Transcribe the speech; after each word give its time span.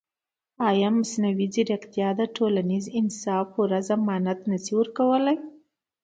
ایا 0.69 0.89
مصنوعي 0.99 1.45
ځیرکتیا 1.53 2.09
د 2.19 2.21
ټولنیز 2.35 2.85
انصاف 2.99 3.45
پوره 3.53 3.79
ضمانت 3.89 4.39
نه 4.51 4.57
شي 4.63 4.73
ورکولی؟ 4.79 5.37